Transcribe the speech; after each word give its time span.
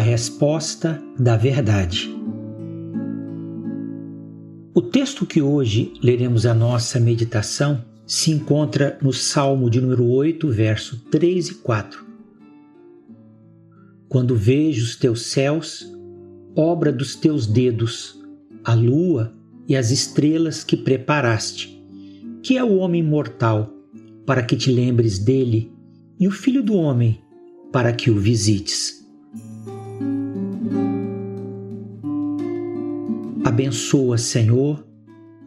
resposta 0.00 1.02
da 1.18 1.36
verdade. 1.36 2.14
O 4.74 4.80
texto 4.80 5.26
que 5.26 5.42
hoje 5.42 5.92
leremos 6.02 6.46
a 6.46 6.54
nossa 6.54 7.00
meditação 7.00 7.84
se 8.06 8.30
encontra 8.30 8.98
no 9.02 9.12
Salmo 9.12 9.70
de 9.70 9.80
número 9.80 10.04
8, 10.04 10.48
verso 10.48 11.04
3 11.10 11.48
e 11.48 11.54
4. 11.56 12.04
Quando 14.08 14.34
vejo 14.34 14.82
os 14.82 14.96
teus 14.96 15.26
céus, 15.26 15.86
obra 16.56 16.92
dos 16.92 17.14
teus 17.14 17.46
dedos, 17.46 18.20
a 18.64 18.74
lua 18.74 19.32
e 19.68 19.76
as 19.76 19.90
estrelas 19.90 20.64
que 20.64 20.76
preparaste, 20.76 21.80
que 22.42 22.56
é 22.56 22.64
o 22.64 22.76
homem 22.78 23.02
mortal, 23.02 23.72
para 24.26 24.42
que 24.42 24.56
te 24.56 24.70
lembres 24.70 25.18
dele, 25.18 25.72
e 26.18 26.26
o 26.26 26.30
filho 26.30 26.62
do 26.62 26.74
homem, 26.74 27.20
para 27.72 27.92
que 27.92 28.10
o 28.10 28.18
visites. 28.18 28.99
Abençoa, 33.50 34.16
Senhor, 34.16 34.86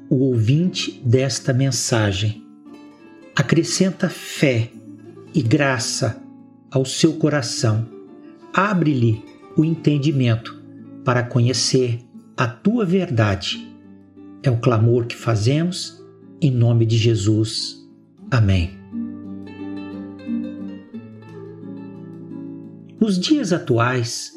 o 0.09 0.25
ouvinte 0.25 1.01
desta 1.05 1.53
mensagem 1.53 2.45
acrescenta 3.33 4.09
fé 4.09 4.69
e 5.33 5.41
graça 5.41 6.21
ao 6.69 6.83
seu 6.83 7.13
coração. 7.13 7.87
Abre-lhe 8.53 9.23
o 9.55 9.63
entendimento 9.63 10.61
para 11.05 11.23
conhecer 11.23 12.01
a 12.35 12.45
tua 12.45 12.83
verdade. 12.83 13.73
É 14.43 14.51
o 14.51 14.59
clamor 14.59 15.05
que 15.05 15.15
fazemos 15.15 16.05
em 16.41 16.51
nome 16.51 16.85
de 16.85 16.97
Jesus. 16.97 17.87
Amém. 18.29 18.77
Nos 22.99 23.17
dias 23.17 23.53
atuais, 23.53 24.33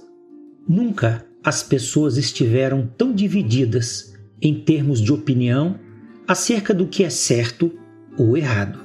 nunca 0.69 1.27
as 1.47 1.63
pessoas 1.63 2.17
estiveram 2.17 2.91
tão 2.99 3.15
divididas 3.15 4.13
em 4.43 4.53
termos 4.53 5.01
de 5.01 5.13
opinião 5.13 5.79
acerca 6.27 6.75
do 6.75 6.89
que 6.89 7.05
é 7.05 7.09
certo 7.09 7.71
ou 8.19 8.37
errado. 8.37 8.81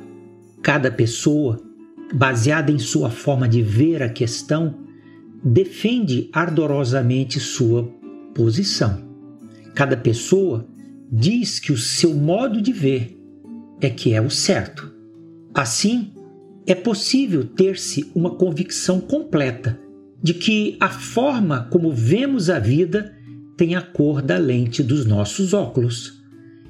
Cada 0.61 0.91
pessoa, 0.91 1.59
baseada 2.13 2.71
em 2.71 2.77
sua 2.77 3.09
forma 3.09 3.49
de 3.49 3.63
ver 3.63 4.03
a 4.03 4.09
questão, 4.09 4.75
defende 5.43 6.29
ardorosamente 6.31 7.39
sua 7.39 7.91
posição. 8.35 9.09
Cada 9.73 9.97
pessoa 9.97 10.67
diz 11.11 11.59
que 11.59 11.71
o 11.71 11.77
seu 11.77 12.13
modo 12.13 12.61
de 12.61 12.71
ver 12.71 13.19
é 13.81 13.89
que 13.89 14.13
é 14.13 14.21
o 14.21 14.29
certo. 14.29 14.93
Assim, 15.51 16.13
é 16.67 16.75
possível 16.75 17.43
ter-se 17.43 18.11
uma 18.13 18.35
convicção 18.35 19.01
completa 19.01 19.79
de 20.21 20.33
que 20.33 20.77
a 20.79 20.89
forma 20.89 21.67
como 21.71 21.91
vemos 21.91 22.49
a 22.49 22.59
vida 22.59 23.13
tem 23.57 23.75
a 23.75 23.81
cor 23.81 24.21
da 24.21 24.37
lente 24.37 24.83
dos 24.83 25.05
nossos 25.05 25.53
óculos. 25.53 26.21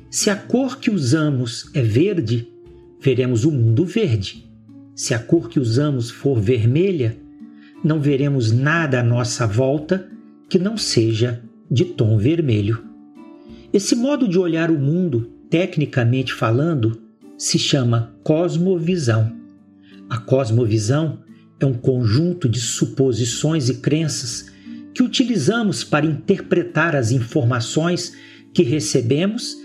Se 0.09 0.29
a 0.29 0.35
cor 0.35 0.79
que 0.79 0.89
usamos 0.89 1.69
é 1.73 1.81
verde, 1.81 2.47
veremos 2.99 3.45
o 3.45 3.51
mundo 3.51 3.85
verde. 3.85 4.49
Se 4.95 5.13
a 5.13 5.19
cor 5.19 5.49
que 5.49 5.59
usamos 5.59 6.09
for 6.09 6.39
vermelha, 6.39 7.17
não 7.83 7.99
veremos 7.99 8.51
nada 8.51 8.99
à 8.99 9.03
nossa 9.03 9.47
volta 9.47 10.07
que 10.49 10.59
não 10.59 10.77
seja 10.77 11.41
de 11.69 11.85
tom 11.85 12.17
vermelho. 12.17 12.83
Esse 13.73 13.95
modo 13.95 14.27
de 14.27 14.37
olhar 14.37 14.69
o 14.69 14.77
mundo, 14.77 15.31
tecnicamente 15.49 16.33
falando, 16.33 17.01
se 17.37 17.57
chama 17.57 18.13
cosmovisão. 18.21 19.31
A 20.09 20.17
cosmovisão 20.17 21.19
é 21.61 21.65
um 21.65 21.73
conjunto 21.73 22.49
de 22.49 22.59
suposições 22.59 23.69
e 23.69 23.75
crenças 23.75 24.51
que 24.93 25.03
utilizamos 25.03 25.83
para 25.83 26.05
interpretar 26.05 26.95
as 26.95 27.11
informações 27.11 28.13
que 28.51 28.63
recebemos 28.63 29.55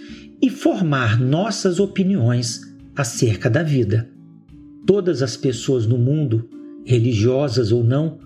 e 0.41 0.51
formar 0.51 1.19
nossas 1.19 1.81
opiniões 1.81 2.61
acerca 2.95 3.49
da 3.49 3.62
vida. 3.62 4.09
Todas 4.87 5.23
as 5.23 5.37
pessoas 5.37 5.87
no 5.87 5.99
mundo, 5.99 6.49
religiosas 6.85 7.73
ou 7.73 7.83
não, 7.83 8.21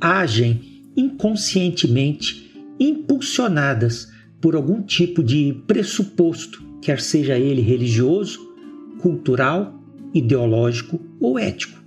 agem 0.00 0.82
inconscientemente 0.96 2.52
impulsionadas 2.78 4.08
por 4.40 4.54
algum 4.54 4.82
tipo 4.82 5.24
de 5.24 5.62
pressuposto, 5.66 6.62
quer 6.82 7.00
seja 7.00 7.38
ele 7.38 7.62
religioso, 7.62 8.38
cultural, 9.00 9.82
ideológico 10.12 11.00
ou 11.18 11.38
ético. 11.38 11.83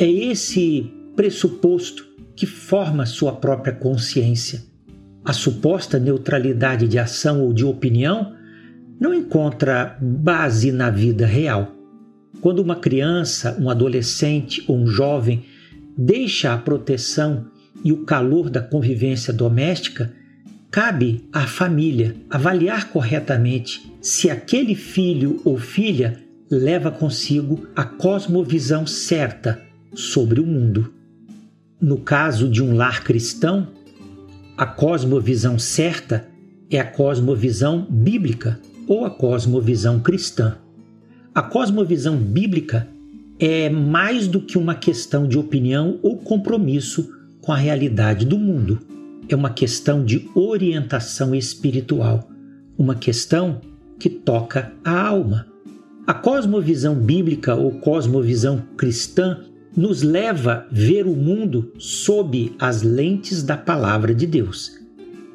É 0.00 0.10
esse 0.10 0.90
pressuposto 1.14 2.08
que 2.34 2.46
forma 2.46 3.04
sua 3.04 3.32
própria 3.32 3.74
consciência. 3.74 4.62
A 5.22 5.34
suposta 5.34 5.98
neutralidade 5.98 6.88
de 6.88 6.98
ação 6.98 7.42
ou 7.42 7.52
de 7.52 7.66
opinião 7.66 8.34
não 8.98 9.12
encontra 9.12 9.98
base 10.00 10.72
na 10.72 10.88
vida 10.88 11.26
real. 11.26 11.74
Quando 12.40 12.60
uma 12.60 12.76
criança, 12.76 13.54
um 13.60 13.68
adolescente 13.68 14.64
ou 14.66 14.78
um 14.78 14.86
jovem 14.86 15.44
deixa 15.94 16.54
a 16.54 16.56
proteção 16.56 17.48
e 17.84 17.92
o 17.92 18.06
calor 18.06 18.48
da 18.48 18.62
convivência 18.62 19.34
doméstica, 19.34 20.10
cabe 20.70 21.28
à 21.30 21.46
família 21.46 22.16
avaliar 22.30 22.88
corretamente 22.88 23.82
se 24.00 24.30
aquele 24.30 24.74
filho 24.74 25.42
ou 25.44 25.58
filha 25.58 26.16
leva 26.50 26.90
consigo 26.90 27.68
a 27.76 27.84
cosmovisão 27.84 28.86
certa 28.86 29.68
sobre 29.94 30.40
o 30.40 30.46
mundo. 30.46 30.92
No 31.80 31.98
caso 31.98 32.48
de 32.48 32.62
um 32.62 32.74
lar 32.74 33.02
cristão, 33.02 33.68
a 34.56 34.66
cosmovisão 34.66 35.58
certa 35.58 36.28
é 36.70 36.78
a 36.78 36.84
cosmovisão 36.84 37.86
bíblica 37.88 38.60
ou 38.86 39.04
a 39.04 39.10
cosmovisão 39.10 40.00
cristã. 40.00 40.58
A 41.34 41.42
cosmovisão 41.42 42.16
bíblica 42.16 42.86
é 43.38 43.70
mais 43.70 44.28
do 44.28 44.40
que 44.40 44.58
uma 44.58 44.74
questão 44.74 45.26
de 45.26 45.38
opinião 45.38 45.98
ou 46.02 46.18
compromisso 46.18 47.10
com 47.40 47.52
a 47.52 47.56
realidade 47.56 48.26
do 48.26 48.38
mundo. 48.38 48.80
É 49.28 49.34
uma 49.34 49.50
questão 49.50 50.04
de 50.04 50.28
orientação 50.34 51.34
espiritual, 51.34 52.28
uma 52.76 52.94
questão 52.94 53.60
que 53.98 54.10
toca 54.10 54.72
a 54.84 55.08
alma. 55.08 55.46
A 56.06 56.12
cosmovisão 56.12 56.94
bíblica 56.94 57.54
ou 57.54 57.70
cosmovisão 57.72 58.62
cristã 58.76 59.44
nos 59.76 60.02
leva 60.02 60.66
a 60.70 60.74
ver 60.74 61.06
o 61.06 61.14
mundo 61.14 61.72
sob 61.78 62.52
as 62.58 62.82
lentes 62.82 63.42
da 63.42 63.56
palavra 63.56 64.14
de 64.14 64.26
Deus. 64.26 64.78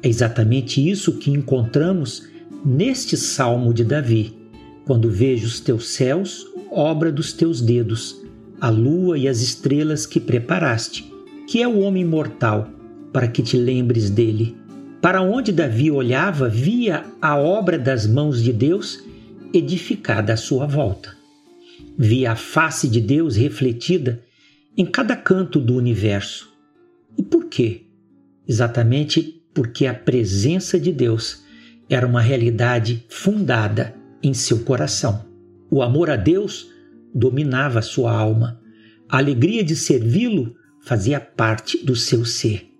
É 0.02 0.08
exatamente 0.08 0.86
isso 0.86 1.18
que 1.18 1.30
encontramos 1.30 2.28
neste 2.64 3.16
salmo 3.16 3.72
de 3.72 3.84
Davi, 3.84 4.36
quando 4.84 5.10
vejo 5.10 5.46
os 5.46 5.60
teus 5.60 5.88
céus, 5.88 6.46
obra 6.70 7.10
dos 7.10 7.32
teus 7.32 7.60
dedos, 7.60 8.20
a 8.60 8.68
lua 8.68 9.18
e 9.18 9.28
as 9.28 9.40
estrelas 9.40 10.06
que 10.06 10.20
preparaste, 10.20 11.10
que 11.48 11.62
é 11.62 11.68
o 11.68 11.80
homem 11.80 12.04
mortal, 12.04 12.68
para 13.12 13.28
que 13.28 13.42
te 13.42 13.56
lembres 13.56 14.10
dele. 14.10 14.56
Para 15.00 15.22
onde 15.22 15.52
Davi 15.52 15.90
olhava, 15.90 16.48
via 16.48 17.04
a 17.20 17.36
obra 17.36 17.78
das 17.78 18.06
mãos 18.06 18.42
de 18.42 18.52
Deus 18.52 19.02
edificada 19.52 20.32
à 20.32 20.36
sua 20.36 20.66
volta. 20.66 21.16
Via 21.98 22.32
a 22.32 22.36
face 22.36 22.88
de 22.88 23.00
Deus 23.00 23.36
refletida 23.36 24.22
em 24.76 24.84
cada 24.84 25.16
canto 25.16 25.58
do 25.58 25.74
universo. 25.74 26.52
E 27.16 27.22
por 27.22 27.46
quê? 27.46 27.86
Exatamente 28.46 29.42
porque 29.54 29.86
a 29.86 29.94
presença 29.94 30.78
de 30.78 30.92
Deus 30.92 31.42
era 31.88 32.06
uma 32.06 32.20
realidade 32.20 33.04
fundada 33.08 33.94
em 34.22 34.34
seu 34.34 34.60
coração. 34.60 35.24
O 35.70 35.82
amor 35.82 36.10
a 36.10 36.16
Deus 36.16 36.70
dominava 37.14 37.80
sua 37.80 38.12
alma. 38.12 38.60
A 39.08 39.18
alegria 39.18 39.64
de 39.64 39.74
servi-lo 39.74 40.54
fazia 40.82 41.18
parte 41.18 41.84
do 41.84 41.96
seu 41.96 42.24
ser. 42.24 42.70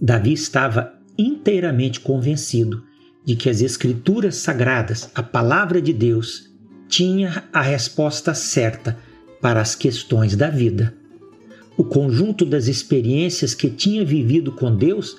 Davi 0.00 0.32
estava 0.32 0.94
inteiramente 1.18 2.00
convencido 2.00 2.84
de 3.24 3.34
que 3.34 3.48
as 3.48 3.60
Escrituras 3.60 4.36
sagradas, 4.36 5.10
a 5.14 5.22
palavra 5.22 5.80
de 5.80 5.92
Deus, 5.92 6.53
tinha 6.88 7.44
a 7.52 7.62
resposta 7.62 8.34
certa 8.34 8.98
para 9.40 9.60
as 9.60 9.74
questões 9.74 10.36
da 10.36 10.48
vida. 10.48 10.94
O 11.76 11.84
conjunto 11.84 12.44
das 12.44 12.66
experiências 12.66 13.54
que 13.54 13.68
tinha 13.68 14.04
vivido 14.04 14.52
com 14.52 14.74
Deus 14.74 15.16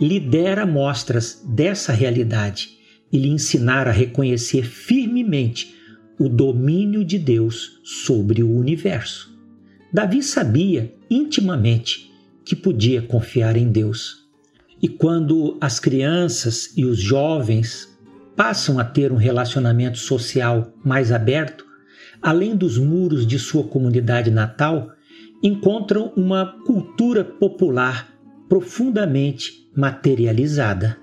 lhe 0.00 0.18
dera 0.18 0.66
mostras 0.66 1.42
dessa 1.44 1.92
realidade 1.92 2.78
e 3.12 3.18
lhe 3.18 3.28
ensinara 3.28 3.90
a 3.90 3.94
reconhecer 3.94 4.64
firmemente 4.64 5.74
o 6.18 6.28
domínio 6.28 7.04
de 7.04 7.18
Deus 7.18 7.80
sobre 7.84 8.42
o 8.42 8.50
universo. 8.50 9.30
Davi 9.92 10.22
sabia 10.22 10.94
intimamente 11.10 12.10
que 12.44 12.56
podia 12.56 13.02
confiar 13.02 13.56
em 13.56 13.70
Deus. 13.70 14.22
E 14.80 14.88
quando 14.88 15.56
as 15.60 15.78
crianças 15.78 16.72
e 16.76 16.84
os 16.84 16.98
jovens 16.98 17.91
passam 18.36 18.78
a 18.78 18.84
ter 18.84 19.12
um 19.12 19.16
relacionamento 19.16 19.98
social 19.98 20.72
mais 20.84 21.12
aberto, 21.12 21.64
além 22.20 22.56
dos 22.56 22.78
muros 22.78 23.26
de 23.26 23.38
sua 23.38 23.64
comunidade 23.64 24.30
natal, 24.30 24.92
encontram 25.42 26.12
uma 26.16 26.46
cultura 26.64 27.24
popular 27.24 28.12
profundamente 28.48 29.68
materializada. 29.74 30.96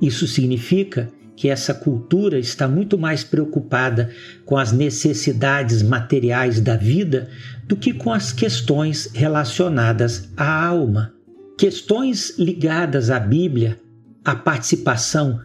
Isso 0.00 0.26
significa 0.26 1.10
que 1.34 1.48
essa 1.48 1.74
cultura 1.74 2.38
está 2.38 2.66
muito 2.66 2.96
mais 2.96 3.22
preocupada 3.22 4.10
com 4.44 4.56
as 4.56 4.72
necessidades 4.72 5.82
materiais 5.82 6.60
da 6.60 6.76
vida 6.76 7.28
do 7.64 7.76
que 7.76 7.92
com 7.92 8.12
as 8.12 8.32
questões 8.32 9.10
relacionadas 9.12 10.30
à 10.36 10.66
alma. 10.66 11.12
Questões 11.58 12.38
ligadas 12.38 13.10
à 13.10 13.18
Bíblia, 13.18 13.78
à 14.24 14.34
participação 14.34 15.40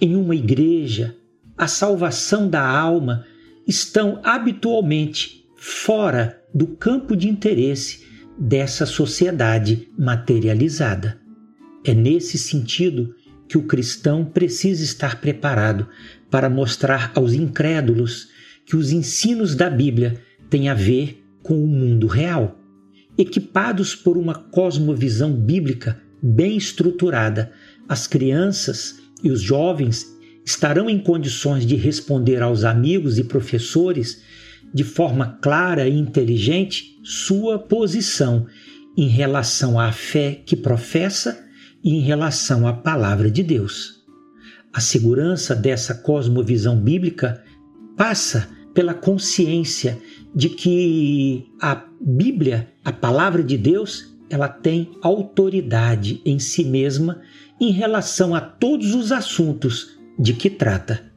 em 0.00 0.16
uma 0.16 0.34
igreja, 0.34 1.16
à 1.56 1.66
salvação 1.66 2.48
da 2.48 2.66
alma, 2.66 3.24
estão 3.66 4.20
habitualmente 4.22 5.44
fora 5.56 6.42
do 6.54 6.66
campo 6.66 7.16
de 7.16 7.28
interesse 7.28 8.04
dessa 8.38 8.86
sociedade 8.86 9.88
materializada. 9.98 11.18
É 11.84 11.94
nesse 11.94 12.38
sentido 12.38 13.14
que 13.48 13.56
o 13.56 13.62
cristão 13.62 14.24
precisa 14.24 14.82
estar 14.82 15.20
preparado 15.20 15.88
para 16.30 16.50
mostrar 16.50 17.12
aos 17.14 17.32
incrédulos 17.32 18.28
que 18.64 18.76
os 18.76 18.90
ensinos 18.92 19.54
da 19.54 19.70
Bíblia 19.70 20.20
têm 20.50 20.68
a 20.68 20.74
ver 20.74 21.24
com 21.42 21.62
o 21.62 21.66
mundo 21.66 22.06
real. 22.06 22.58
Equipados 23.16 23.94
por 23.94 24.18
uma 24.18 24.34
cosmovisão 24.34 25.32
bíblica 25.32 26.00
bem 26.20 26.56
estruturada, 26.56 27.52
as 27.88 28.06
crianças 28.06 28.98
e 29.22 29.30
os 29.30 29.40
jovens 29.40 30.06
estarão 30.44 30.88
em 30.88 30.98
condições 30.98 31.66
de 31.66 31.74
responder 31.74 32.42
aos 32.42 32.64
amigos 32.64 33.18
e 33.18 33.24
professores 33.24 34.22
de 34.72 34.84
forma 34.84 35.38
clara 35.40 35.88
e 35.88 35.98
inteligente 35.98 36.98
sua 37.02 37.58
posição 37.58 38.46
em 38.96 39.08
relação 39.08 39.78
à 39.78 39.92
fé 39.92 40.40
que 40.44 40.56
professa 40.56 41.44
e 41.82 41.94
em 41.94 42.00
relação 42.00 42.66
à 42.66 42.72
palavra 42.72 43.30
de 43.30 43.42
Deus. 43.42 44.04
A 44.72 44.80
segurança 44.80 45.54
dessa 45.54 45.94
cosmovisão 45.94 46.78
bíblica 46.78 47.42
passa 47.96 48.48
pela 48.74 48.92
consciência 48.92 49.98
de 50.34 50.50
que 50.50 51.46
a 51.60 51.82
Bíblia, 52.00 52.68
a 52.84 52.92
palavra 52.92 53.42
de 53.42 53.56
Deus, 53.56 54.15
ela 54.28 54.48
tem 54.48 54.90
autoridade 55.02 56.20
em 56.24 56.38
si 56.38 56.64
mesma 56.64 57.20
em 57.60 57.70
relação 57.70 58.34
a 58.34 58.40
todos 58.40 58.94
os 58.94 59.12
assuntos 59.12 59.98
de 60.18 60.32
que 60.32 60.50
trata, 60.50 61.12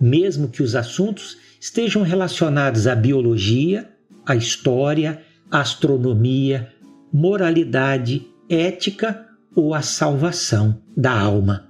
mesmo 0.00 0.48
que 0.48 0.62
os 0.62 0.74
assuntos 0.74 1.36
estejam 1.60 2.02
relacionados 2.02 2.86
à 2.86 2.94
biologia, 2.94 3.90
à 4.26 4.36
história, 4.36 5.22
à 5.50 5.60
astronomia, 5.60 6.72
moralidade, 7.12 8.26
ética 8.48 9.26
ou 9.54 9.74
a 9.74 9.82
salvação 9.82 10.82
da 10.96 11.12
alma. 11.12 11.68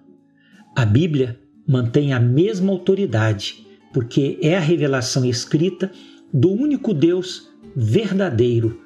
A 0.76 0.84
Bíblia 0.84 1.38
mantém 1.66 2.12
a 2.12 2.20
mesma 2.20 2.72
autoridade, 2.72 3.66
porque 3.92 4.38
é 4.40 4.56
a 4.56 4.60
revelação 4.60 5.24
escrita 5.24 5.90
do 6.32 6.50
único 6.50 6.94
Deus 6.94 7.50
verdadeiro 7.74 8.80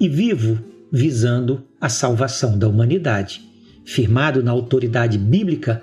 e 0.00 0.08
vivo, 0.08 0.58
visando 0.92 1.64
a 1.80 1.88
salvação 1.88 2.58
da 2.58 2.68
humanidade. 2.68 3.42
Firmado 3.84 4.42
na 4.42 4.50
autoridade 4.50 5.18
bíblica, 5.18 5.82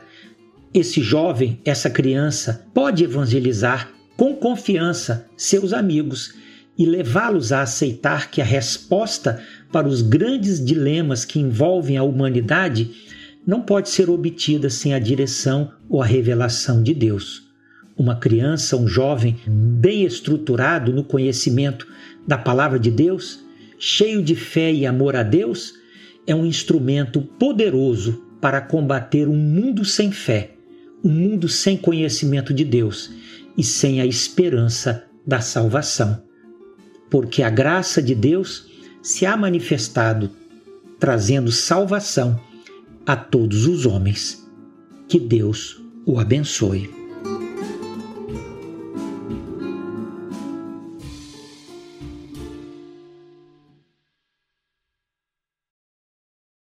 esse 0.74 1.02
jovem, 1.02 1.60
essa 1.64 1.90
criança, 1.90 2.66
pode 2.74 3.04
evangelizar 3.04 3.90
com 4.18 4.36
confiança 4.36 5.28
seus 5.38 5.74
amigos 5.74 6.34
e 6.78 6.86
levá-los 6.86 7.52
a 7.52 7.62
aceitar 7.62 8.32
que 8.32 8.42
a 8.42 8.46
resposta 8.46 9.42
para 9.72 9.88
os 9.88 10.02
grandes 10.02 10.64
dilemas 10.64 11.24
que 11.26 11.40
envolvem 11.40 11.98
a 11.98 12.04
humanidade 12.04 12.92
não 13.46 13.62
pode 13.62 13.90
ser 13.90 14.10
obtida 14.10 14.70
sem 14.70 14.94
a 14.94 15.00
direção 15.00 15.72
ou 15.90 16.02
a 16.02 16.06
revelação 16.06 16.82
de 16.82 16.94
Deus. 16.94 17.44
Uma 17.96 18.16
criança, 18.16 18.76
um 18.76 18.88
jovem 18.88 19.38
bem 19.46 20.04
estruturado 20.04 20.92
no 20.92 21.04
conhecimento 21.04 21.88
da 22.28 22.38
palavra 22.38 22.80
de 22.80 22.90
Deus, 22.90 23.43
cheio 23.84 24.22
de 24.22 24.36
fé 24.36 24.72
e 24.72 24.86
amor 24.86 25.16
a 25.16 25.24
Deus, 25.24 25.74
é 26.26 26.34
um 26.34 26.46
instrumento 26.46 27.22
poderoso 27.22 28.24
para 28.40 28.62
combater 28.62 29.28
um 29.28 29.38
mundo 29.38 29.84
sem 29.84 30.12
fé, 30.12 30.52
um 31.04 31.10
mundo 31.10 31.48
sem 31.50 31.78
conhecimento 31.78 32.54
de 32.54 32.64
Deus 32.64 33.12
e 33.58 33.64
sem 33.64 34.02
a 34.02 34.06
esperança 34.06 35.04
da 35.26 35.42
salvação 35.42 36.24
porque 37.14 37.44
a 37.44 37.50
graça 37.52 38.02
de 38.02 38.16
Deus 38.16 38.66
se 39.04 39.24
há 39.24 39.38
manifestado, 39.38 40.32
trazendo 41.00 41.52
salvação 41.52 42.42
a 43.06 43.16
todos 43.16 43.68
os 43.68 43.86
homens. 43.86 44.44
Que 45.08 45.20
Deus 45.20 45.80
o 46.08 46.18
abençoe. 46.20 47.03